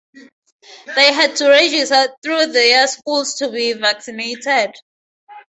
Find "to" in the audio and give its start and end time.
1.35-1.49, 3.35-3.51